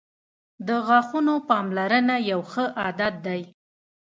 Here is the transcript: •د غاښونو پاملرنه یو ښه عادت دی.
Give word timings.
•د 0.67 0.69
غاښونو 0.87 1.33
پاملرنه 1.49 2.15
یو 2.31 2.41
ښه 2.51 2.65
عادت 2.81 3.13
دی. 3.25 3.41